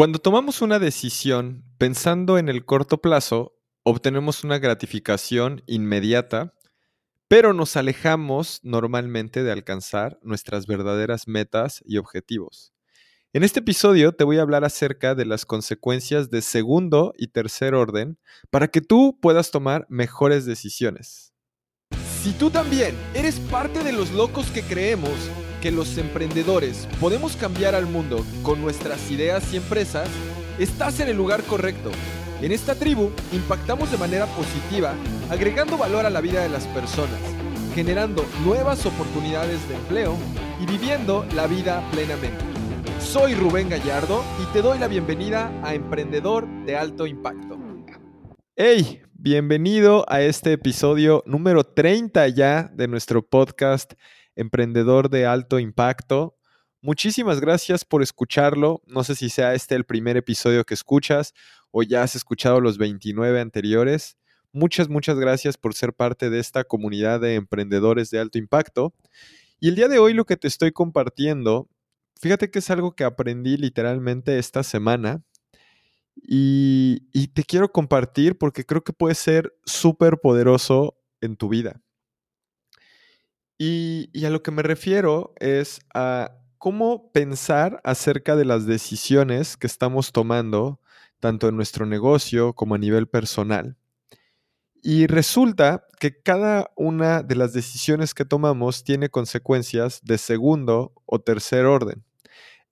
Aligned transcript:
Cuando 0.00 0.18
tomamos 0.18 0.62
una 0.62 0.78
decisión 0.78 1.62
pensando 1.76 2.38
en 2.38 2.48
el 2.48 2.64
corto 2.64 3.02
plazo, 3.02 3.58
obtenemos 3.82 4.44
una 4.44 4.58
gratificación 4.58 5.62
inmediata, 5.66 6.54
pero 7.28 7.52
nos 7.52 7.76
alejamos 7.76 8.60
normalmente 8.62 9.42
de 9.42 9.52
alcanzar 9.52 10.18
nuestras 10.22 10.66
verdaderas 10.66 11.28
metas 11.28 11.82
y 11.84 11.98
objetivos. 11.98 12.72
En 13.34 13.44
este 13.44 13.60
episodio 13.60 14.12
te 14.12 14.24
voy 14.24 14.38
a 14.38 14.40
hablar 14.40 14.64
acerca 14.64 15.14
de 15.14 15.26
las 15.26 15.44
consecuencias 15.44 16.30
de 16.30 16.40
segundo 16.40 17.12
y 17.18 17.26
tercer 17.26 17.74
orden 17.74 18.18
para 18.48 18.68
que 18.68 18.80
tú 18.80 19.18
puedas 19.20 19.50
tomar 19.50 19.84
mejores 19.90 20.46
decisiones. 20.46 21.34
Si 22.22 22.32
tú 22.32 22.48
también 22.48 22.94
eres 23.12 23.38
parte 23.38 23.84
de 23.84 23.92
los 23.92 24.12
locos 24.12 24.50
que 24.50 24.62
creemos 24.62 25.12
que 25.60 25.70
los 25.70 25.98
emprendedores 25.98 26.88
podemos 27.00 27.36
cambiar 27.36 27.74
al 27.74 27.86
mundo 27.86 28.24
con 28.42 28.60
nuestras 28.60 29.10
ideas 29.10 29.52
y 29.52 29.56
empresas, 29.56 30.08
estás 30.58 31.00
en 31.00 31.08
el 31.08 31.16
lugar 31.16 31.42
correcto. 31.44 31.90
En 32.40 32.52
esta 32.52 32.74
tribu 32.74 33.10
impactamos 33.32 33.90
de 33.90 33.98
manera 33.98 34.26
positiva, 34.26 34.94
agregando 35.28 35.76
valor 35.76 36.06
a 36.06 36.10
la 36.10 36.20
vida 36.20 36.42
de 36.42 36.48
las 36.48 36.66
personas, 36.68 37.20
generando 37.74 38.24
nuevas 38.44 38.86
oportunidades 38.86 39.68
de 39.68 39.74
empleo 39.74 40.16
y 40.60 40.66
viviendo 40.66 41.26
la 41.34 41.46
vida 41.46 41.86
plenamente. 41.92 42.44
Soy 42.98 43.34
Rubén 43.34 43.68
Gallardo 43.68 44.24
y 44.42 44.52
te 44.52 44.62
doy 44.62 44.78
la 44.78 44.88
bienvenida 44.88 45.52
a 45.62 45.74
Emprendedor 45.74 46.46
de 46.64 46.76
Alto 46.76 47.06
Impacto. 47.06 47.58
¡Hey! 48.56 49.02
Bienvenido 49.22 50.06
a 50.08 50.22
este 50.22 50.54
episodio 50.54 51.22
número 51.26 51.62
30 51.62 52.26
ya 52.28 52.70
de 52.72 52.88
nuestro 52.88 53.20
podcast 53.20 53.92
emprendedor 54.40 55.10
de 55.10 55.26
alto 55.26 55.58
impacto. 55.58 56.36
Muchísimas 56.82 57.40
gracias 57.40 57.84
por 57.84 58.02
escucharlo. 58.02 58.82
No 58.86 59.04
sé 59.04 59.14
si 59.14 59.28
sea 59.28 59.54
este 59.54 59.74
el 59.74 59.84
primer 59.84 60.16
episodio 60.16 60.64
que 60.64 60.74
escuchas 60.74 61.34
o 61.70 61.82
ya 61.82 62.02
has 62.02 62.16
escuchado 62.16 62.60
los 62.60 62.78
29 62.78 63.40
anteriores. 63.40 64.16
Muchas, 64.52 64.88
muchas 64.88 65.18
gracias 65.18 65.56
por 65.56 65.74
ser 65.74 65.92
parte 65.92 66.30
de 66.30 66.40
esta 66.40 66.64
comunidad 66.64 67.20
de 67.20 67.34
emprendedores 67.34 68.10
de 68.10 68.18
alto 68.18 68.38
impacto. 68.38 68.94
Y 69.60 69.68
el 69.68 69.76
día 69.76 69.88
de 69.88 69.98
hoy 69.98 70.14
lo 70.14 70.24
que 70.24 70.36
te 70.36 70.48
estoy 70.48 70.72
compartiendo, 70.72 71.68
fíjate 72.20 72.50
que 72.50 72.60
es 72.60 72.70
algo 72.70 72.96
que 72.96 73.04
aprendí 73.04 73.56
literalmente 73.56 74.38
esta 74.38 74.62
semana 74.62 75.22
y, 76.16 77.28
te 77.34 77.44
quiero 77.44 77.70
compartir 77.70 78.36
porque 78.38 78.64
creo 78.64 78.82
que 78.82 78.92
puede 78.92 79.14
ser 79.14 79.54
súper 79.64 80.18
poderoso 80.18 80.98
en 81.20 81.36
tu 81.36 81.48
vida. 81.48 81.80
Y, 83.62 84.24
a 84.24 84.30
lo 84.30 84.42
que 84.42 84.52
me 84.52 84.62
refiero 84.62 85.34
es 85.38 85.80
a 85.92 86.32
cómo 86.56 87.12
pensar 87.12 87.78
acerca 87.84 88.34
de 88.34 88.46
las 88.46 88.64
decisiones 88.64 89.58
que 89.58 89.66
estamos 89.66 90.12
tomando, 90.12 90.80
tanto 91.20 91.46
en 91.46 91.56
nuestro 91.56 91.84
negocio 91.84 92.54
como 92.54 92.74
a 92.74 92.78
nivel 92.78 93.06
personal. 93.06 93.76
Y 94.82 95.06
resulta 95.08 95.84
que 95.98 96.22
cada 96.22 96.70
una 96.74 97.22
de 97.22 97.34
las 97.34 97.52
decisiones 97.52 98.14
que 98.14 98.24
tomamos 98.24 98.82
tiene 98.82 99.10
consecuencias 99.10 100.00
de 100.04 100.16
segundo 100.16 100.94
o 101.04 101.20
tercer 101.20 101.66
orden. 101.66 102.02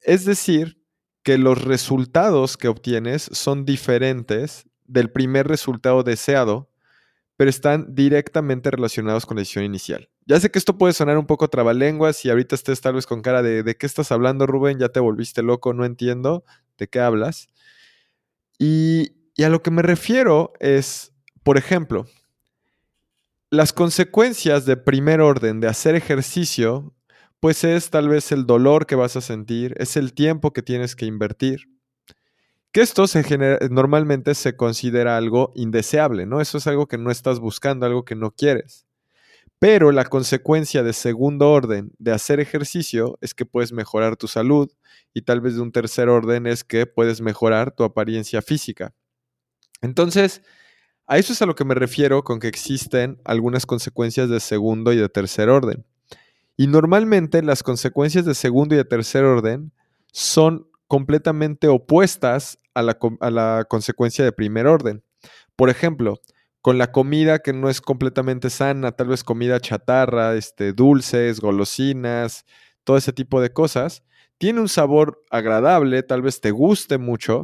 Es 0.01 0.25
decir, 0.25 0.83
que 1.23 1.37
los 1.37 1.63
resultados 1.65 2.57
que 2.57 2.69
obtienes 2.69 3.29
son 3.31 3.67
diferentes 3.67 4.65
del 4.87 5.11
primer 5.11 5.49
resultado 5.49 6.03
deseado, 6.03 6.71
pero 7.37 7.51
están 7.51 7.95
directamente 7.95 8.71
relacionados 8.71 9.27
con 9.27 9.37
la 9.37 9.43
decisión 9.43 9.67
inicial. 9.67 10.09
Ya 10.29 10.39
sé 10.39 10.51
que 10.51 10.59
esto 10.59 10.77
puede 10.77 10.93
sonar 10.93 11.17
un 11.17 11.27
poco 11.27 11.49
trabalenguas 11.49 12.23
y 12.25 12.29
ahorita 12.29 12.55
estés 12.55 12.83
tal 12.83 12.95
vez 12.95 13.07
con 13.07 13.23
cara 13.23 13.43
de 13.43 13.63
¿de 13.63 13.77
qué 13.79 13.87
estás 13.87 14.13
hablando, 14.13 14.47
Rubén? 14.47 14.79
Ya 14.79 14.91
te 14.91 15.01
volviste 15.01 15.43
loco, 15.43 15.73
no 15.73 15.87
entiendo 15.87 16.45
de 16.77 16.87
qué 16.87 17.01
hablas. 17.01 17.49
Y, 18.59 19.13
y 19.37 19.45
a 19.45 19.49
lo 19.49 19.63
que 19.63 19.71
me 19.71 19.83
refiero 19.83 20.53
es, 20.61 21.13
por 21.43 21.57
ejemplo, 21.57 22.07
las 23.51 23.73
consecuencias 23.73 24.67
de 24.67 24.77
primer 24.77 25.21
orden 25.23 25.61
de 25.61 25.69
hacer 25.69 25.95
ejercicio, 25.95 26.95
pues 27.41 27.65
es 27.65 27.89
tal 27.91 28.09
vez 28.11 28.31
el 28.31 28.47
dolor 28.47 28.87
que 28.87 28.97
vas 28.97 29.17
a 29.17 29.23
sentir, 29.23 29.75
es 29.79 29.97
el 29.97 30.13
tiempo 30.13 30.53
que 30.53 30.63
tienes 30.63 30.95
que 30.95 31.07
invertir. 31.07 31.61
Que 32.73 32.81
esto 32.83 33.07
se 33.07 33.23
genera, 33.25 33.59
normalmente 33.71 34.35
se 34.35 34.57
considera 34.57 35.17
algo 35.17 35.53
indeseable, 35.55 36.27
¿no? 36.27 36.41
Eso 36.41 36.59
es 36.59 36.67
algo 36.67 36.87
que 36.87 36.99
no 36.99 37.11
estás 37.11 37.41
buscando, 37.41 37.87
algo 37.87 38.05
que 38.05 38.15
no 38.15 38.31
quieres. 38.31 38.88
Pero 39.59 39.91
la 39.91 40.05
consecuencia 40.05 40.83
de 40.83 40.93
segundo 40.93 41.51
orden 41.51 41.91
de 41.99 42.13
hacer 42.13 42.39
ejercicio 42.39 43.19
es 43.21 43.35
que 43.35 43.45
puedes 43.45 43.73
mejorar 43.73 44.17
tu 44.17 44.29
salud 44.29 44.71
y 45.13 45.23
tal 45.23 45.41
vez 45.41 45.57
de 45.57 45.63
un 45.63 45.73
tercer 45.73 46.09
orden 46.09 46.47
es 46.47 46.63
que 46.63 46.87
puedes 46.87 47.21
mejorar 47.21 47.73
tu 47.73 47.83
apariencia 47.83 48.41
física. 48.41 48.95
Entonces, 49.83 50.43
a 51.07 51.19
eso 51.19 51.33
es 51.33 51.43
a 51.43 51.47
lo 51.47 51.55
que 51.55 51.65
me 51.65 51.75
refiero 51.75 52.23
con 52.23 52.39
que 52.39 52.49
existen 52.49 53.21
algunas 53.25 53.67
consecuencias 53.67 54.29
de 54.29 54.41
segundo 54.41 54.93
y 54.93 54.97
de 54.97 55.09
tercer 55.09 55.49
orden. 55.49 55.85
Y 56.57 56.67
normalmente 56.67 57.43
las 57.43 57.63
consecuencias 57.63 58.25
de 58.25 58.35
segundo 58.35 58.75
y 58.75 58.79
de 58.79 58.85
tercer 58.85 59.25
orden 59.25 59.73
son 60.13 60.69
completamente 60.87 61.69
opuestas 61.69 62.59
a 62.75 62.83
la, 62.83 62.99
a 63.21 63.31
la 63.31 63.65
consecuencia 63.69 64.25
de 64.25 64.33
primer 64.33 64.67
orden. 64.67 65.03
Por 65.57 65.71
ejemplo, 65.71 66.21
con 66.63 66.79
la 66.79 66.93
comida 66.93 67.39
que 67.41 67.53
no 67.53 67.69
es 67.71 67.81
completamente 67.81 68.51
sana, 68.51 68.93
tal 68.93 69.09
vez 69.09 69.25
comida 69.25 69.61
chatarra, 69.61 70.35
este, 70.37 70.73
dulces, 70.73 71.41
golosinas, 71.41 72.45
todo 72.85 72.97
ese 72.97 73.13
tipo 73.13 73.41
de 73.41 73.53
cosas, 73.53 74.03
tiene 74.39 74.61
un 74.61 74.69
sabor 74.69 75.23
agradable, 75.31 76.03
tal 76.03 76.23
vez 76.23 76.41
te 76.41 76.51
guste 76.51 76.99
mucho, 76.99 77.43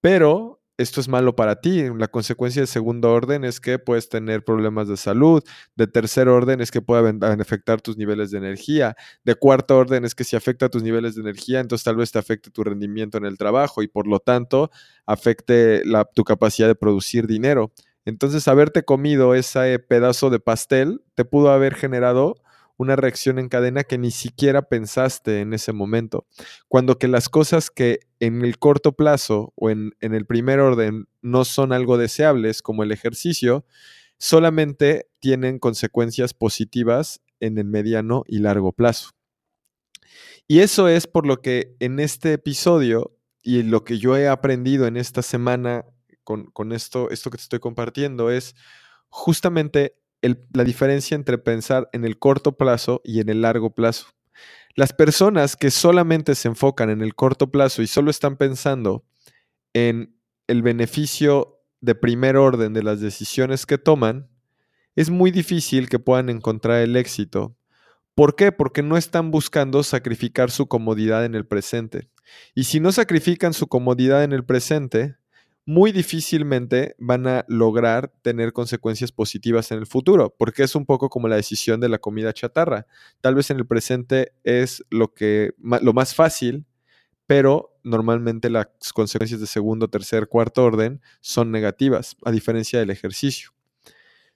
pero 0.00 0.60
esto 0.80 1.00
es 1.00 1.08
malo 1.08 1.36
para 1.36 1.60
ti. 1.60 1.84
La 1.98 2.08
consecuencia 2.08 2.62
de 2.62 2.66
segundo 2.66 3.12
orden 3.12 3.44
es 3.44 3.60
que 3.60 3.78
puedes 3.78 4.08
tener 4.08 4.42
problemas 4.44 4.88
de 4.88 4.96
salud. 4.96 5.42
De 5.76 5.86
tercer 5.86 6.26
orden 6.28 6.62
es 6.62 6.70
que 6.70 6.80
puede 6.80 7.12
afectar 7.40 7.82
tus 7.82 7.98
niveles 7.98 8.30
de 8.30 8.38
energía. 8.38 8.96
De 9.22 9.34
cuarto 9.34 9.76
orden 9.76 10.06
es 10.06 10.14
que 10.14 10.24
si 10.24 10.36
afecta 10.36 10.70
tus 10.70 10.82
niveles 10.82 11.16
de 11.16 11.20
energía, 11.20 11.60
entonces 11.60 11.84
tal 11.84 11.96
vez 11.96 12.12
te 12.12 12.18
afecte 12.18 12.50
tu 12.50 12.64
rendimiento 12.64 13.18
en 13.18 13.26
el 13.26 13.36
trabajo 13.36 13.82
y 13.82 13.88
por 13.88 14.06
lo 14.06 14.20
tanto 14.20 14.70
afecte 15.04 15.82
tu 16.14 16.24
capacidad 16.24 16.68
de 16.68 16.74
producir 16.74 17.26
dinero. 17.26 17.72
Entonces, 18.04 18.48
haberte 18.48 18.82
comido 18.82 19.34
ese 19.34 19.78
pedazo 19.78 20.30
de 20.30 20.40
pastel 20.40 21.02
te 21.14 21.24
pudo 21.24 21.50
haber 21.50 21.74
generado 21.74 22.36
una 22.76 22.96
reacción 22.96 23.38
en 23.38 23.50
cadena 23.50 23.84
que 23.84 23.98
ni 23.98 24.10
siquiera 24.10 24.62
pensaste 24.62 25.40
en 25.40 25.52
ese 25.52 25.74
momento. 25.74 26.26
Cuando 26.66 26.98
que 26.98 27.08
las 27.08 27.28
cosas 27.28 27.70
que 27.70 28.00
en 28.20 28.42
el 28.42 28.58
corto 28.58 28.92
plazo 28.92 29.52
o 29.54 29.68
en, 29.68 29.92
en 30.00 30.14
el 30.14 30.24
primer 30.24 30.60
orden 30.60 31.06
no 31.20 31.44
son 31.44 31.72
algo 31.74 31.98
deseables, 31.98 32.62
como 32.62 32.82
el 32.82 32.90
ejercicio, 32.90 33.66
solamente 34.16 35.10
tienen 35.18 35.58
consecuencias 35.58 36.32
positivas 36.32 37.20
en 37.38 37.58
el 37.58 37.66
mediano 37.66 38.24
y 38.26 38.38
largo 38.38 38.72
plazo. 38.72 39.10
Y 40.48 40.60
eso 40.60 40.88
es 40.88 41.06
por 41.06 41.26
lo 41.26 41.42
que 41.42 41.76
en 41.80 42.00
este 42.00 42.32
episodio 42.32 43.16
y 43.42 43.62
lo 43.62 43.84
que 43.84 43.98
yo 43.98 44.16
he 44.16 44.28
aprendido 44.28 44.86
en 44.86 44.96
esta 44.96 45.22
semana 45.22 45.84
con, 46.52 46.72
esto, 46.72 47.10
esto 47.10 47.30
que 47.30 47.38
te 47.38 47.42
estoy 47.42 47.58
compartiendo 47.58 48.30
es 48.30 48.54
justamente 49.08 49.96
la 50.52 50.64
diferencia 50.64 51.14
entre 51.14 51.38
pensar 51.38 51.88
en 51.92 52.04
el 52.04 52.18
corto 52.18 52.56
plazo 52.56 53.00
y 53.04 53.20
en 53.20 53.28
el 53.28 53.42
largo 53.42 53.74
plazo. 53.74 54.06
Las 54.74 54.92
personas 54.92 55.56
que 55.56 55.70
solamente 55.70 56.34
se 56.34 56.48
enfocan 56.48 56.90
en 56.90 57.00
el 57.00 57.14
corto 57.14 57.50
plazo 57.50 57.82
y 57.82 57.86
solo 57.86 58.10
están 58.10 58.36
pensando 58.36 59.04
en 59.72 60.16
el 60.46 60.62
beneficio 60.62 61.60
de 61.80 61.94
primer 61.94 62.36
orden 62.36 62.72
de 62.72 62.82
las 62.82 63.00
decisiones 63.00 63.66
que 63.66 63.78
toman, 63.78 64.28
es 64.96 65.10
muy 65.10 65.30
difícil 65.30 65.88
que 65.88 65.98
puedan 65.98 66.28
encontrar 66.28 66.82
el 66.82 66.96
éxito. 66.96 67.56
¿Por 68.14 68.36
qué? 68.36 68.52
Porque 68.52 68.82
no 68.82 68.96
están 68.96 69.30
buscando 69.30 69.82
sacrificar 69.82 70.50
su 70.50 70.66
comodidad 70.68 71.24
en 71.24 71.34
el 71.34 71.46
presente. 71.46 72.10
Y 72.54 72.64
si 72.64 72.80
no 72.80 72.92
sacrifican 72.92 73.54
su 73.54 73.66
comodidad 73.66 74.24
en 74.24 74.32
el 74.32 74.44
presente, 74.44 75.16
muy 75.66 75.92
difícilmente 75.92 76.94
van 76.98 77.26
a 77.26 77.44
lograr 77.48 78.12
tener 78.22 78.52
consecuencias 78.52 79.12
positivas 79.12 79.70
en 79.70 79.78
el 79.78 79.86
futuro, 79.86 80.34
porque 80.36 80.62
es 80.62 80.74
un 80.74 80.86
poco 80.86 81.08
como 81.08 81.28
la 81.28 81.36
decisión 81.36 81.80
de 81.80 81.88
la 81.88 81.98
comida 81.98 82.32
chatarra. 82.32 82.86
Tal 83.20 83.34
vez 83.34 83.50
en 83.50 83.58
el 83.58 83.66
presente 83.66 84.32
es 84.42 84.84
lo, 84.90 85.14
que, 85.14 85.52
lo 85.58 85.92
más 85.92 86.14
fácil, 86.14 86.66
pero 87.26 87.78
normalmente 87.84 88.50
las 88.50 88.66
consecuencias 88.92 89.40
de 89.40 89.46
segundo, 89.46 89.88
tercer, 89.88 90.28
cuarto 90.28 90.64
orden 90.64 91.00
son 91.20 91.50
negativas, 91.52 92.16
a 92.24 92.30
diferencia 92.30 92.78
del 92.78 92.90
ejercicio. 92.90 93.50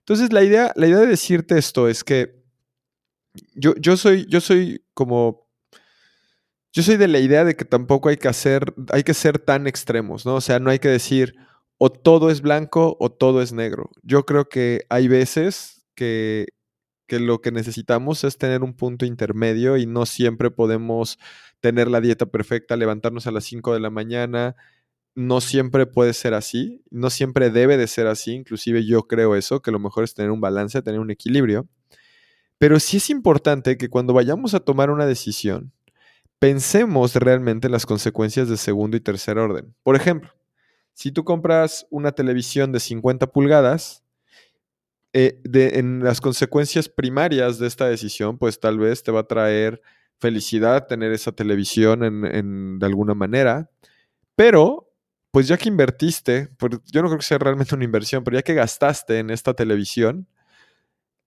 Entonces, 0.00 0.32
la 0.32 0.44
idea, 0.44 0.72
la 0.76 0.86
idea 0.86 0.98
de 0.98 1.06
decirte 1.06 1.58
esto 1.58 1.88
es 1.88 2.04
que 2.04 2.44
yo, 3.54 3.74
yo, 3.80 3.96
soy, 3.96 4.26
yo 4.28 4.40
soy 4.40 4.84
como 4.92 5.43
yo 6.74 6.82
soy 6.82 6.96
de 6.96 7.06
la 7.06 7.20
idea 7.20 7.44
de 7.44 7.54
que 7.54 7.64
tampoco 7.64 8.08
hay 8.08 8.16
que 8.16 8.26
hacer, 8.26 8.74
hay 8.90 9.04
que 9.04 9.14
ser 9.14 9.38
tan 9.38 9.68
extremos, 9.68 10.26
¿no? 10.26 10.34
O 10.34 10.40
sea, 10.40 10.58
no 10.58 10.70
hay 10.70 10.80
que 10.80 10.88
decir 10.88 11.36
o 11.78 11.90
todo 11.90 12.30
es 12.30 12.42
blanco 12.42 12.96
o 12.98 13.12
todo 13.12 13.42
es 13.42 13.52
negro. 13.52 13.90
Yo 14.02 14.26
creo 14.26 14.48
que 14.48 14.84
hay 14.88 15.06
veces 15.06 15.86
que, 15.94 16.48
que 17.06 17.20
lo 17.20 17.40
que 17.40 17.52
necesitamos 17.52 18.24
es 18.24 18.38
tener 18.38 18.64
un 18.64 18.74
punto 18.74 19.06
intermedio 19.06 19.76
y 19.76 19.86
no 19.86 20.04
siempre 20.04 20.50
podemos 20.50 21.20
tener 21.60 21.88
la 21.88 22.00
dieta 22.00 22.26
perfecta, 22.26 22.76
levantarnos 22.76 23.28
a 23.28 23.30
las 23.30 23.44
5 23.44 23.72
de 23.72 23.80
la 23.80 23.90
mañana. 23.90 24.56
No 25.14 25.40
siempre 25.40 25.86
puede 25.86 26.12
ser 26.12 26.34
así, 26.34 26.82
no 26.90 27.08
siempre 27.08 27.50
debe 27.50 27.76
de 27.76 27.86
ser 27.86 28.08
así, 28.08 28.32
inclusive 28.32 28.84
yo 28.84 29.04
creo 29.04 29.36
eso, 29.36 29.62
que 29.62 29.70
lo 29.70 29.78
mejor 29.78 30.02
es 30.02 30.14
tener 30.14 30.32
un 30.32 30.40
balance, 30.40 30.82
tener 30.82 30.98
un 30.98 31.12
equilibrio. 31.12 31.68
Pero 32.58 32.80
sí 32.80 32.96
es 32.96 33.10
importante 33.10 33.76
que 33.76 33.88
cuando 33.88 34.12
vayamos 34.12 34.54
a 34.54 34.60
tomar 34.60 34.90
una 34.90 35.06
decisión, 35.06 35.72
pensemos 36.38 37.14
realmente 37.14 37.68
en 37.68 37.72
las 37.72 37.86
consecuencias 37.86 38.48
de 38.48 38.56
segundo 38.56 38.96
y 38.96 39.00
tercer 39.00 39.38
orden. 39.38 39.74
Por 39.82 39.96
ejemplo, 39.96 40.30
si 40.92 41.10
tú 41.10 41.24
compras 41.24 41.86
una 41.90 42.12
televisión 42.12 42.72
de 42.72 42.80
50 42.80 43.26
pulgadas, 43.28 44.04
eh, 45.12 45.40
en 45.44 46.02
las 46.02 46.20
consecuencias 46.20 46.88
primarias 46.88 47.58
de 47.58 47.68
esta 47.68 47.86
decisión, 47.86 48.36
pues 48.36 48.58
tal 48.58 48.78
vez 48.78 49.02
te 49.04 49.12
va 49.12 49.20
a 49.20 49.28
traer 49.28 49.80
felicidad 50.18 50.86
tener 50.88 51.12
esa 51.12 51.30
televisión 51.32 52.78
de 52.78 52.86
alguna 52.86 53.14
manera, 53.14 53.70
pero 54.34 54.90
pues 55.30 55.48
ya 55.48 55.56
que 55.56 55.68
invertiste, 55.68 56.48
yo 56.86 57.02
no 57.02 57.08
creo 57.08 57.18
que 57.18 57.24
sea 57.24 57.38
realmente 57.38 57.74
una 57.74 57.84
inversión, 57.84 58.22
pero 58.24 58.36
ya 58.36 58.42
que 58.42 58.54
gastaste 58.54 59.18
en 59.18 59.30
esta 59.30 59.54
televisión, 59.54 60.28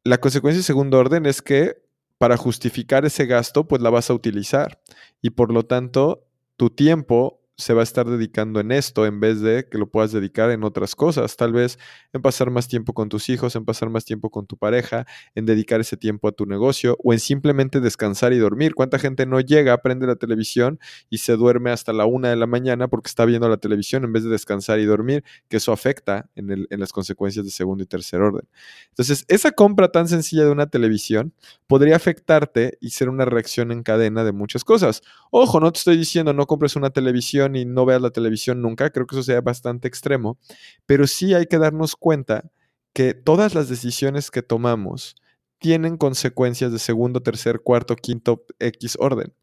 la 0.04 0.18
consecuencia 0.18 0.60
de 0.60 0.64
segundo 0.64 0.98
orden 0.98 1.26
es 1.26 1.42
que 1.42 1.82
para 2.18 2.38
justificar 2.38 3.06
ese 3.06 3.26
gasto, 3.26 3.68
pues 3.68 3.82
la 3.82 3.90
vas 3.90 4.10
a 4.10 4.14
utilizar. 4.14 4.82
Y 5.22 5.32
por 5.32 5.52
lo 5.52 5.64
tanto 5.64 6.28
tu 6.56 6.70
tiempo 6.70 7.42
se 7.58 7.74
va 7.74 7.82
a 7.82 7.84
estar 7.84 8.06
dedicando 8.06 8.60
en 8.60 8.72
esto 8.72 9.08
en 9.08 9.20
vez 9.20 9.42
de 9.42 9.68
que 9.68 9.80
lo 9.80 9.90
puedas 9.90 10.12
dedicar 10.12 10.52
en 10.52 10.64
otras 10.64 10.96
cosas. 10.96 11.36
Tal 11.36 11.54
vez 11.54 11.80
en 12.14 12.22
pasar 12.22 12.52
más 12.52 12.68
tiempo 12.68 12.94
con 12.94 13.10
tus 13.10 13.30
hijos, 13.30 13.56
en 13.56 13.66
pasar 13.66 13.90
más 13.90 14.06
tiempo 14.06 14.30
con 14.30 14.46
tu 14.46 14.58
pareja, 14.58 15.08
en 15.34 15.48
dedicar 15.48 15.82
ese 15.82 15.98
tiempo 15.98 16.28
a 16.28 16.32
tu 16.32 16.46
negocio 16.46 16.98
o 17.04 17.14
en 17.14 17.20
simplemente 17.20 17.80
descansar 17.80 18.32
y 18.32 18.38
dormir. 18.38 18.76
¿Cuánta 18.76 19.00
gente 19.00 19.26
no 19.26 19.40
llega, 19.40 19.76
prende 19.82 20.06
la 20.06 20.16
televisión 20.16 20.80
y 21.10 21.18
se 21.18 21.36
duerme 21.36 21.72
hasta 21.72 21.94
la 21.94 22.06
una 22.06 22.30
de 22.30 22.36
la 22.36 22.46
mañana 22.46 22.88
porque 22.90 23.08
está 23.08 23.26
viendo 23.26 23.50
la 23.50 23.58
televisión 23.58 24.04
en 24.04 24.14
vez 24.14 24.24
de 24.24 24.30
descansar 24.30 24.80
y 24.80 24.86
dormir? 24.86 25.24
Que 25.50 25.58
eso 25.58 25.72
afecta 25.72 26.30
en, 26.36 26.68
en 26.70 26.80
las 26.80 26.94
consecuencias 26.94 27.44
de 27.44 27.52
segundo 27.52 27.84
y 27.84 27.88
tercer 27.88 28.22
orden. 28.22 28.48
Entonces, 28.90 29.26
esa 29.30 29.52
compra 29.52 29.92
tan 29.92 30.08
sencilla 30.08 30.46
de 30.46 30.52
una 30.52 30.68
televisión 30.68 31.34
podría 31.66 31.96
afectarte 31.96 32.78
y 32.82 32.92
ser 32.92 33.10
una 33.10 33.26
reacción 33.26 33.72
en 33.72 33.82
cadena 33.82 34.24
de 34.24 34.32
muchas 34.32 34.64
cosas. 34.64 35.02
Ojo, 35.32 35.60
no 35.60 35.72
te 35.72 35.80
estoy 35.80 35.98
diciendo 35.98 36.34
no 36.34 36.46
compres 36.46 36.76
una 36.76 36.92
televisión 36.92 37.47
y 37.56 37.66
no 37.66 37.86
veas 37.86 38.02
la 38.02 38.12
televisión 38.12 38.62
nunca, 38.62 38.90
creo 38.90 39.08
que 39.08 39.16
eso 39.16 39.24
sería 39.24 39.42
bastante 39.42 39.88
extremo, 39.88 40.38
pero 40.86 41.08
sí 41.08 41.34
hay 41.34 41.46
que 41.46 41.58
darnos 41.58 41.96
cuenta 41.96 42.50
que 42.94 43.14
todas 43.14 43.54
las 43.54 43.70
decisiones 43.70 44.32
que 44.32 44.42
tomamos 44.42 45.16
tienen 45.60 45.98
consecuencias 45.98 46.72
de 46.72 46.80
segundo, 46.80 47.22
tercer, 47.22 47.62
cuarto, 47.62 47.96
quinto, 47.96 48.46
X 48.60 48.98
orden. 49.00 49.34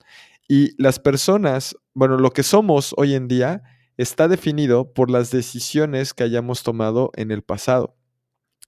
Y 0.49 0.81
las 0.81 0.99
personas, 0.99 1.77
bueno, 1.95 2.19
lo 2.19 2.31
que 2.31 2.43
somos 2.43 2.95
hoy 2.97 3.15
en 3.15 3.29
día 3.29 3.63
está 3.97 4.29
definido 4.29 4.93
por 4.93 5.11
las 5.11 5.31
decisiones 5.31 6.15
que 6.15 6.25
hayamos 6.25 6.63
tomado 6.63 7.11
en 7.15 7.31
el 7.31 7.43
pasado. 7.43 7.94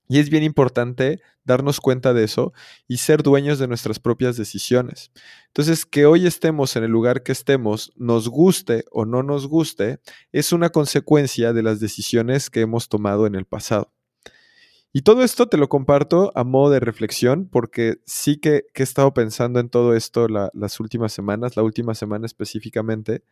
Y 0.07 0.19
es 0.19 0.29
bien 0.29 0.43
importante 0.43 1.21
darnos 1.43 1.79
cuenta 1.79 2.13
de 2.13 2.23
eso 2.23 2.53
y 2.87 2.97
ser 2.97 3.23
dueños 3.23 3.59
de 3.59 3.67
nuestras 3.67 3.99
propias 3.99 4.37
decisiones. 4.37 5.11
Entonces, 5.47 5.85
que 5.85 6.05
hoy 6.05 6.27
estemos 6.27 6.75
en 6.75 6.83
el 6.83 6.91
lugar 6.91 7.23
que 7.23 7.31
estemos, 7.31 7.91
nos 7.95 8.29
guste 8.29 8.85
o 8.91 9.05
no 9.05 9.23
nos 9.23 9.47
guste, 9.47 9.99
es 10.31 10.51
una 10.53 10.69
consecuencia 10.69 11.53
de 11.53 11.63
las 11.63 11.79
decisiones 11.79 12.49
que 12.49 12.61
hemos 12.61 12.89
tomado 12.89 13.27
en 13.27 13.35
el 13.35 13.45
pasado. 13.45 13.91
Y 14.93 15.01
todo 15.01 15.23
esto 15.23 15.47
te 15.47 15.57
lo 15.57 15.69
comparto 15.69 16.31
a 16.33 16.43
modo 16.43 16.71
de 16.71 16.79
reflexión 16.79 17.47
porque 17.47 17.97
sí 18.05 18.37
que, 18.37 18.65
he 18.73 18.83
estado 18.83 19.13
pensando 19.13 19.59
en 19.59 19.69
todo 19.69 19.93
esto 19.93 20.27
las 20.27 20.79
últimas 20.79 21.13
semanas, 21.13 21.55
la 21.55 21.63
última 21.63 21.93
semana 21.93 22.25
específicamente, 22.25 23.23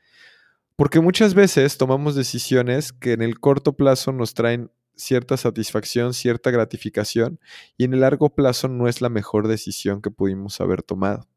porque 0.76 1.00
muchas 1.00 1.34
veces 1.34 1.78
tomamos 1.78 2.16
decisiones 2.16 2.92
que 2.92 3.14
en 3.14 3.22
el 3.22 3.40
corto 3.40 3.74
plazo 3.74 4.12
nos 4.12 4.34
traen 4.34 4.70
cierta 4.98 5.38
satisfacción, 5.38 6.14
cierta 6.14 6.52
gratificación, 6.52 7.40
y 7.78 7.86
en 7.86 7.94
el 7.94 8.02
largo 8.02 8.34
plazo 8.34 8.68
no 8.68 8.88
es 8.88 9.02
la 9.02 9.10
mejor 9.10 9.48
decisión 9.48 10.02
que 10.02 10.12
pudimos 10.12 10.60
haber 10.62 10.84
tomado. 10.84 11.28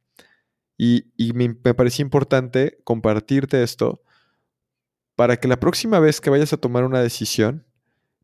Y, 0.77 1.05
me, 1.35 1.49
me 1.49 1.75
parecía 1.75 2.05
importante 2.05 2.79
compartirte 2.85 3.63
esto 3.65 4.03
para 5.17 5.37
que 5.37 5.49
la 5.49 5.59
próxima 5.59 5.99
vez 5.99 6.21
que 6.21 6.31
vayas 6.31 6.53
a 6.53 6.57
tomar 6.57 6.85
una 6.85 7.01
decisión, 7.01 7.67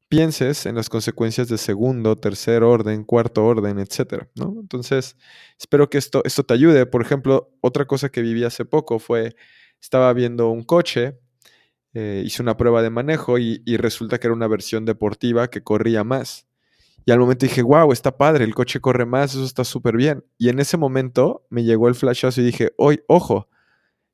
pienses 0.09 0.67
en 0.67 0.77
las 0.77 0.89
consecuencias 0.89 1.49
de 1.49 1.59
segundo, 1.59 2.15
tercer 2.15 2.63
orden, 2.63 3.03
cuarto 3.03 3.45
orden, 3.45 3.81
etc. 3.81 4.29
¿no? 4.37 4.55
Entonces, 4.61 5.17
espero 5.59 5.91
que 5.91 5.99
esto, 5.99 6.23
esto 6.25 6.45
te 6.45 6.55
ayude. 6.55 6.87
Por 6.87 7.03
ejemplo, 7.03 7.53
otra 7.61 7.87
cosa 7.87 8.11
que 8.11 8.23
viví 8.23 8.45
hace 8.45 8.65
poco 8.65 9.01
fue, 9.01 9.35
estaba 9.81 10.13
viendo 10.13 10.51
un 10.51 10.63
coche 10.63 11.19
eh, 11.95 12.23
hice 12.27 12.43
una 12.43 12.57
prueba 12.57 12.83
de 12.83 12.91
manejo 12.91 13.39
y, 13.39 13.61
resulta 13.77 14.19
que 14.19 14.27
era 14.27 14.35
una 14.35 14.49
versión 14.49 14.85
deportiva 14.85 15.49
que 15.49 15.63
corría 15.63 16.05
más. 16.05 16.47
Y 17.07 17.13
al 17.13 17.19
momento 17.19 17.47
dije, 17.47 17.63
wow, 17.63 17.93
está 17.93 18.17
padre, 18.17 18.45
el 18.45 18.55
coche 18.55 18.81
corre 18.81 19.07
más, 19.07 19.35
eso 19.35 19.45
está 19.45 19.63
súper 19.63 19.97
bien. 19.97 20.25
Y 20.37 20.49
en 20.49 20.59
ese 20.59 20.77
momento 20.77 21.47
me 21.51 21.63
llegó 21.63 21.89
el 21.89 21.95
flashazo 21.95 22.41
y 22.41 22.45
dije, 22.45 22.73
hoy, 22.79 23.03
ojo, 23.07 23.49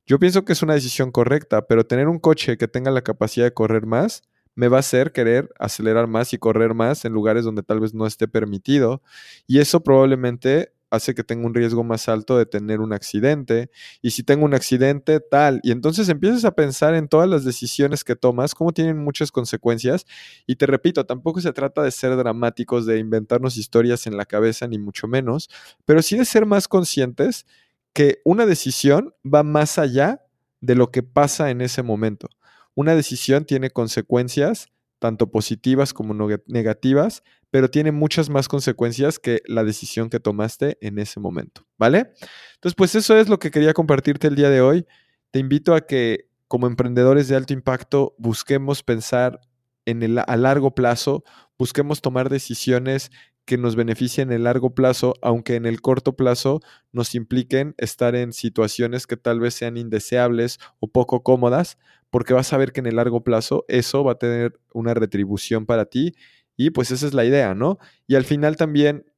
yo 0.07 0.19
pienso 0.19 0.45
que 0.45 0.53
es 0.53 0.63
una 0.63 0.75
decisión 0.75 1.11
correcta, 1.11 1.67
pero 1.67 1.87
tener 1.87 2.09
un 2.09 2.19
coche 2.19 2.59
que 2.59 2.69
tenga 2.69 2.91
la 2.91 3.03
capacidad 3.03 3.47
de 3.47 3.55
correr 3.55 3.87
más 3.87 4.23
me 4.55 4.69
va 4.69 4.79
a 4.79 4.81
hacer 4.81 5.13
querer 5.13 5.49
acelerar 5.59 6.07
más 6.07 6.33
y 6.35 6.39
correr 6.39 6.75
más 6.75 7.05
en 7.05 7.13
lugares 7.13 7.45
donde 7.45 7.63
tal 7.63 7.81
vez 7.81 7.95
no 7.95 8.07
esté 8.07 8.29
permitido. 8.29 9.03
Y 9.47 9.61
eso 9.61 9.83
probablemente 9.83 10.75
hace 10.91 11.15
que 11.15 11.25
tenga 11.25 11.47
un 11.47 11.55
riesgo 11.55 11.85
más 11.85 12.09
alto 12.09 12.37
de 12.37 12.47
tener 12.47 12.81
un 12.81 12.93
accidente. 12.93 13.71
Y 14.03 14.11
si 14.11 14.23
tengo 14.23 14.45
un 14.45 14.55
accidente, 14.55 15.21
tal. 15.21 15.61
Y 15.63 15.71
entonces 15.71 16.09
empiezas 16.09 16.45
a 16.45 16.53
pensar 16.55 16.95
en 16.95 17.09
todas 17.09 17.29
las 17.29 17.45
decisiones 17.45 18.05
que 18.05 18.17
tomas, 18.17 18.55
cómo 18.55 18.73
tienen 18.73 18.99
muchas 18.99 19.31
consecuencias. 19.33 20.05
Y 20.47 20.57
te 20.57 20.67
repito, 20.67 21.07
tampoco 21.07 21.41
se 21.41 21.53
trata 21.53 21.83
de 21.83 21.91
ser 21.91 22.17
dramáticos, 22.17 22.87
de 22.87 22.99
inventarnos 22.99 23.57
historias 23.57 24.07
en 24.07 24.17
la 24.17 24.27
cabeza, 24.27 24.67
ni 24.67 24.79
mucho 24.79 25.07
menos, 25.07 25.49
pero 25.85 26.03
sí 26.03 26.19
de 26.19 26.25
ser 26.25 26.47
más 26.47 26.69
conscientes 26.69 27.47
que 27.93 28.21
una 28.25 28.47
decisión 28.47 29.15
va 29.25 29.43
más 29.43 29.79
allá 29.79 30.25
de 30.61 30.75
lo 30.75 30.91
que 30.91 31.03
pasa 31.03 31.51
en 31.51 31.61
ese 31.61 31.83
momento. 31.83 32.29
Una 32.75 32.95
decisión 32.95 33.45
tiene 33.45 33.71
consecuencias 33.71 34.69
tanto 35.01 35.31
positivas 35.31 35.93
como 35.93 36.15
negativas, 36.47 37.25
pero 37.51 37.69
tiene 37.69 37.91
muchas 37.91 38.31
más 38.31 38.47
consecuencias 38.47 39.19
que 39.19 39.43
la 39.47 39.65
decisión 39.65 40.11
que 40.11 40.21
tomaste 40.21 40.79
en 40.81 41.01
ese 41.01 41.19
momento, 41.19 41.67
¿vale? 41.77 42.13
Entonces, 42.55 42.77
pues 42.77 42.95
eso 42.95 43.17
es 43.17 43.29
lo 43.29 43.41
que 43.41 43.51
quería 43.51 43.73
compartirte 43.73 44.29
el 44.29 44.37
día 44.37 44.51
de 44.51 44.61
hoy. 44.61 44.87
Te 45.33 45.41
invito 45.41 45.75
a 45.75 45.81
que 45.81 46.29
como 46.47 46.67
emprendedores 46.67 47.27
de 47.29 47.37
alto 47.37 47.53
impacto 47.53 48.15
busquemos 48.19 48.83
pensar 48.83 49.41
en 49.87 50.03
el, 50.03 50.19
a 50.19 50.37
largo 50.37 50.75
plazo, 50.75 51.25
busquemos 51.59 52.03
tomar 52.03 52.29
decisiones 52.29 53.11
que 53.47 53.57
nos 53.57 53.75
beneficien 53.75 54.29
en 54.29 54.37
el 54.37 54.45
largo 54.45 54.75
plazo, 54.75 55.15
aunque 55.23 55.57
en 55.57 55.67
el 55.67 55.81
corto 55.81 56.15
plazo 56.15 56.61
nos 56.93 57.15
impliquen 57.15 57.75
estar 57.79 58.15
en 58.15 58.33
situaciones 58.33 59.07
que 59.07 59.17
tal 59.17 59.41
vez 59.41 59.55
sean 59.55 59.77
indeseables 59.77 60.59
o 60.79 60.89
poco 60.89 61.23
cómodas, 61.23 61.79
porque 62.11 62.35
vas 62.35 62.53
a 62.53 62.57
ver 62.57 62.73
que 62.73 62.81
en 62.81 62.87
el 62.87 62.97
largo 62.97 63.23
plazo 63.25 63.65
eso 63.69 64.05
va 64.05 64.13
a 64.13 64.19
tener 64.19 64.59
una 64.73 64.95
retribución 64.95 65.67
para 65.67 65.87
ti 65.87 66.15
y 66.57 66.71
pues 66.71 66.91
esa 66.91 67.07
es 67.07 67.15
la 67.15 67.25
idea, 67.25 67.55
¿no? 67.55 67.79
Y 68.07 68.17
al 68.17 68.25
final 68.25 68.57
también 68.57 69.10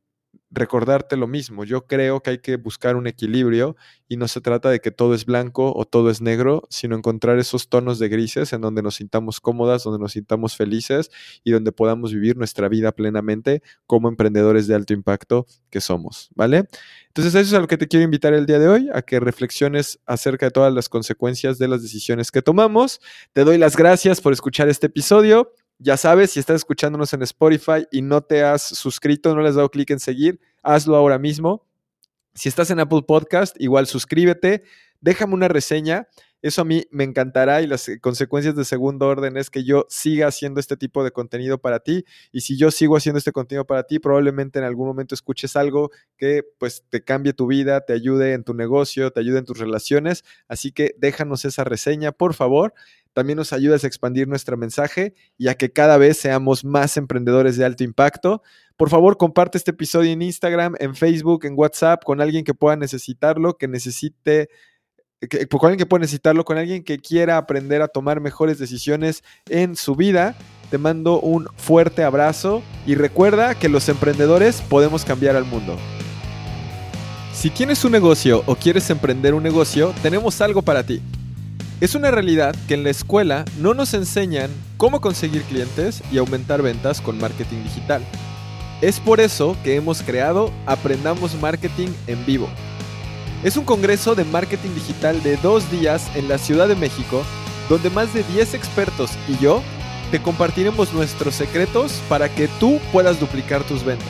recordarte 0.52 1.16
lo 1.16 1.26
mismo. 1.26 1.64
Yo 1.64 1.87
creo 1.87 2.23
que 2.23 2.30
hay 2.30 2.38
que 2.38 2.56
buscar 2.56 2.97
un 2.97 3.06
equilibrio 3.06 3.75
y 4.06 4.16
no 4.16 4.28
se 4.28 4.42
trata 4.42 4.68
de 4.68 4.80
que 4.80 4.90
todo 4.90 5.14
es 5.14 5.25
blanco 5.25 5.73
o 5.75 5.87
todo 5.87 6.11
es 6.11 6.21
negro, 6.21 6.64
sino 6.68 6.94
encontrar 6.94 7.38
esos 7.38 7.68
tonos 7.68 7.99
de 7.99 8.09
grises 8.09 8.52
en 8.52 8.61
donde 8.61 8.82
nos 8.82 8.97
sintamos 8.97 9.40
cómodas, 9.40 9.85
donde 9.85 9.99
nos 9.99 10.12
sintamos 10.12 10.54
felices 10.56 11.11
y 11.42 11.52
donde 11.52 11.73
podamos 11.73 12.12
vivir 12.12 12.37
nuestra 12.37 12.68
vida 12.68 12.92
plenamente 12.92 13.62
como 13.87 14.09
emprendedores 14.09 14.66
de 14.66 14.75
alto 14.75 14.92
impacto 14.92 15.47
que 15.71 15.80
somos, 15.80 16.28
¿vale? 16.35 16.68
Entonces 17.09 17.35
eso 17.35 17.49
es 17.49 17.54
a 17.54 17.61
lo 17.61 17.68
que 17.68 17.78
te 17.78 17.88
quiero 17.88 18.04
invitar 18.04 18.35
el 18.35 18.44
día 18.44 18.59
de 18.59 18.68
hoy, 18.68 18.88
a 18.92 19.02
que 19.02 19.21
reflexiones 19.21 19.99
acerca 20.06 20.47
de 20.47 20.50
todas 20.50 20.73
las 20.73 20.88
consecuencias 20.88 21.59
de 21.59 21.68
las 21.68 21.82
decisiones 21.82 22.30
que 22.30 22.42
tomamos. 22.42 23.00
Te 23.32 23.44
doy 23.44 23.56
las 23.56 23.76
gracias 23.76 24.21
por 24.21 24.32
escuchar 24.32 24.68
este 24.68 24.87
episodio. 24.88 25.52
Ya 25.85 25.97
sabes, 25.97 26.31
si 26.31 26.39
estás 26.39 26.57
escuchándonos 26.57 27.12
en 27.12 27.23
Spotify 27.23 27.89
y 27.91 28.03
no 28.03 28.21
te 28.23 28.45
has 28.45 28.62
suscrito, 28.62 29.35
no 29.35 29.43
le 29.43 29.49
has 29.49 29.57
dado 29.57 29.69
clic 29.69 29.91
en 29.91 29.99
seguir, 29.99 30.39
hazlo 30.62 30.95
ahora 30.95 31.19
mismo. 31.19 31.67
Si 32.35 32.49
estás 32.49 32.71
en 32.71 32.79
Apple 32.79 33.03
Podcast, 33.05 33.61
igual 33.61 33.89
suscríbete, 33.89 34.62
déjame 35.01 35.35
una 35.35 35.49
reseña. 35.49 36.07
Eso 36.41 36.62
a 36.62 36.65
mí 36.65 36.85
me 36.93 37.03
encantará 37.03 37.62
y 37.62 37.67
las 37.67 37.91
consecuencias 38.01 38.55
de 38.55 38.65
segundo 38.65 39.09
orden 39.09 39.37
es 39.37 39.51
que 39.51 39.65
yo 39.65 39.87
siga 39.89 40.29
haciendo 40.29 40.61
este 40.61 40.77
tipo 40.77 41.03
de 41.03 41.11
contenido 41.11 41.59
para 41.59 41.81
ti 41.81 42.05
y 42.31 42.43
si 42.43 42.57
yo 42.57 42.71
sigo 42.71 42.97
haciendo 42.97 43.19
este 43.19 43.33
contenido 43.33 43.65
para 43.65 43.85
ti, 43.85 43.99
probablemente 43.99 44.61
en 44.61 44.65
algún 44.65 44.87
momento 44.87 45.17
escuches 45.17 45.57
algo 45.57 45.91
que 46.17 46.43
pues 46.59 46.85
te 46.91 47.03
cambie 47.03 47.33
tu 47.33 47.49
vida, 47.49 47.81
te 47.81 47.93
ayude 47.93 48.35
en 48.35 48.45
tu 48.45 48.55
negocio, 48.55 49.12
te 49.12 49.21
ayude 49.21 49.39
en 49.39 49.45
tus 49.45 49.59
relaciones, 49.59 50.25
así 50.49 50.73
que 50.73 50.95
déjanos 50.99 51.45
esa 51.45 51.62
reseña, 51.62 52.11
por 52.12 52.35
favor 52.35 52.75
también 53.12 53.37
nos 53.37 53.52
ayudas 53.52 53.85
a 53.85 53.87
expandir 53.87 54.28
nuestro 54.28 54.57
mensaje 54.57 55.14
y 55.38 55.49
a 55.49 55.54
que 55.54 55.73
cada 55.73 55.97
vez 55.99 56.19
seamos 56.19 56.64
más 56.64 56.97
emprendedores 56.97 57.57
de 57.57 57.64
alto 57.64 57.85
impacto. 57.85 58.42
Por 58.76 58.90
favor, 58.90 59.16
comparte 59.16 59.59
este 59.59 59.71
episodio 59.73 60.12
en 60.12 60.23
Instagram, 60.23 60.75
en 60.78 60.95
Facebook, 60.95 61.45
en 61.45 61.54
WhatsApp 61.57 62.02
con 62.04 62.21
alguien 62.21 62.45
que 62.45 62.54
pueda 62.54 62.76
necesitarlo, 62.76 63.57
que 63.57 63.69
necesite 63.69 64.49
con 65.49 65.69
alguien 65.69 65.78
que 65.78 65.87
puede 65.87 66.00
necesitarlo, 66.00 66.45
con 66.45 66.59
alguien 66.59 66.83
que 66.83 66.99
quiera 66.99 67.37
aprender 67.37 67.81
a 67.83 67.88
tomar 67.88 68.21
mejores 68.21 68.59
decisiones 68.59 69.23
en 69.49 69.76
su 69.76 69.95
vida. 69.95 70.35
Te 70.71 70.78
mando 70.78 71.21
un 71.21 71.47
fuerte 71.57 72.02
abrazo 72.02 72.62
y 72.87 72.95
recuerda 72.95 73.54
que 73.54 73.69
los 73.69 73.88
emprendedores 73.88 74.62
podemos 74.62 75.04
cambiar 75.04 75.37
al 75.37 75.45
mundo. 75.45 75.76
Si 77.33 77.50
tienes 77.50 77.85
un 77.85 77.92
negocio 77.92 78.42
o 78.47 78.57
quieres 78.57 78.88
emprender 78.90 79.35
un 79.35 79.42
negocio, 79.42 79.95
tenemos 80.02 80.40
algo 80.40 80.62
para 80.62 80.85
ti. 80.85 81.00
Es 81.83 81.97
una 81.97 82.12
realidad 82.12 82.55
que 82.69 82.75
en 82.75 82.85
la 82.85 82.91
escuela 82.91 83.45
no 83.59 83.75
nos 83.75 83.93
enseñan 83.93 84.53
cómo 84.77 85.01
conseguir 85.01 85.43
clientes 85.43 86.01
y 86.12 86.19
aumentar 86.19 86.62
ventas 86.62 87.01
con 87.01 87.19
marketing 87.19 87.65
digital. 87.65 88.05
Es 88.81 89.01
por 89.01 89.19
eso 89.19 89.57
que 89.65 89.75
hemos 89.75 90.01
creado 90.01 90.53
Aprendamos 90.67 91.35
Marketing 91.41 91.89
en 92.07 92.25
Vivo. 92.25 92.49
Es 93.43 93.57
un 93.57 93.65
congreso 93.65 94.15
de 94.15 94.23
marketing 94.23 94.73
digital 94.77 95.25
de 95.25 95.37
dos 95.39 95.69
días 95.73 96.09
en 96.15 96.29
la 96.29 96.39
Ciudad 96.39 96.69
de 96.69 96.77
México, 96.77 97.25
donde 97.69 97.91
más 97.91 98.15
de 98.15 98.23
10 98.23 98.55
expertos 98.55 99.11
y 99.27 99.37
yo 99.43 99.61
te 100.12 100.23
compartiremos 100.23 100.93
nuestros 100.93 101.35
secretos 101.35 102.01
para 102.09 102.33
que 102.33 102.47
tú 102.61 102.79
puedas 102.93 103.19
duplicar 103.19 103.65
tus 103.65 103.83
ventas. 103.83 104.07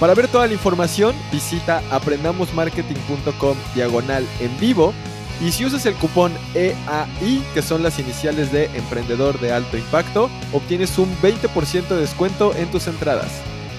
Para 0.00 0.14
ver 0.14 0.28
toda 0.28 0.46
la 0.46 0.54
información, 0.54 1.14
visita 1.30 1.82
aprendamosmarketing.com 1.90 3.58
diagonal 3.74 4.26
en 4.40 4.58
vivo 4.58 4.94
y 5.40 5.52
si 5.52 5.64
usas 5.64 5.84
el 5.86 5.94
cupón 5.94 6.32
EAI, 6.54 7.42
que 7.52 7.62
son 7.62 7.82
las 7.82 7.98
iniciales 7.98 8.52
de 8.52 8.66
Emprendedor 8.74 9.40
de 9.40 9.52
Alto 9.52 9.76
Impacto, 9.76 10.30
obtienes 10.52 10.96
un 10.98 11.14
20% 11.20 11.88
de 11.88 12.00
descuento 12.00 12.54
en 12.54 12.70
tus 12.70 12.86
entradas. 12.86 13.30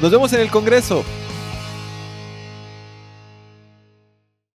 Nos 0.01 0.11
vemos 0.11 0.33
en 0.33 0.41
el 0.41 0.51
Congreso. 0.51 1.03